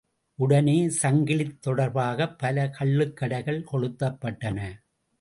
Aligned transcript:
உடனே 0.35 0.87
சங்கிலித் 1.01 1.59
தொடர்பாகப் 1.67 2.35
பல 2.37 2.73
கள்ளுக்கடைகள் 2.79 3.65
கொளுத்தப்பட்டன. 3.71 4.59